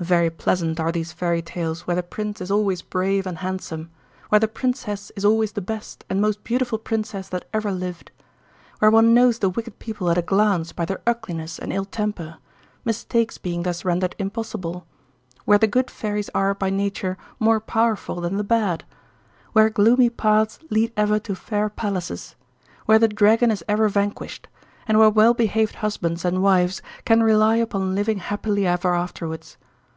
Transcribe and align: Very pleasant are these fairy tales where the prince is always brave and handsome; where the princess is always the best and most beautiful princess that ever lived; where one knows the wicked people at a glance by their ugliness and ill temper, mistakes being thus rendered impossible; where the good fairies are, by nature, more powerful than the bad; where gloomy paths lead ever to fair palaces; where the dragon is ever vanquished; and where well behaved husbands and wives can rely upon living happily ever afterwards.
Very 0.00 0.30
pleasant 0.30 0.80
are 0.80 0.90
these 0.92 1.12
fairy 1.12 1.42
tales 1.42 1.82
where 1.86 1.94
the 1.96 2.02
prince 2.02 2.40
is 2.40 2.50
always 2.50 2.80
brave 2.80 3.26
and 3.26 3.36
handsome; 3.36 3.90
where 4.30 4.38
the 4.38 4.48
princess 4.48 5.12
is 5.14 5.26
always 5.26 5.52
the 5.52 5.60
best 5.60 6.06
and 6.08 6.22
most 6.22 6.42
beautiful 6.42 6.78
princess 6.78 7.28
that 7.28 7.44
ever 7.52 7.70
lived; 7.70 8.10
where 8.78 8.90
one 8.90 9.12
knows 9.12 9.40
the 9.40 9.50
wicked 9.50 9.78
people 9.78 10.08
at 10.10 10.16
a 10.16 10.22
glance 10.22 10.72
by 10.72 10.86
their 10.86 11.02
ugliness 11.06 11.58
and 11.58 11.70
ill 11.70 11.84
temper, 11.84 12.38
mistakes 12.82 13.36
being 13.36 13.62
thus 13.64 13.84
rendered 13.84 14.16
impossible; 14.18 14.86
where 15.44 15.58
the 15.58 15.66
good 15.66 15.90
fairies 15.90 16.30
are, 16.34 16.54
by 16.54 16.70
nature, 16.70 17.18
more 17.38 17.60
powerful 17.60 18.22
than 18.22 18.38
the 18.38 18.42
bad; 18.42 18.84
where 19.52 19.68
gloomy 19.68 20.08
paths 20.08 20.58
lead 20.70 20.90
ever 20.96 21.18
to 21.18 21.34
fair 21.34 21.68
palaces; 21.68 22.36
where 22.86 22.98
the 22.98 23.06
dragon 23.06 23.50
is 23.50 23.62
ever 23.68 23.86
vanquished; 23.86 24.48
and 24.88 24.98
where 24.98 25.10
well 25.10 25.34
behaved 25.34 25.74
husbands 25.74 26.24
and 26.24 26.42
wives 26.42 26.80
can 27.04 27.22
rely 27.22 27.56
upon 27.56 27.94
living 27.94 28.16
happily 28.16 28.66
ever 28.66 28.94
afterwards. 28.94 29.58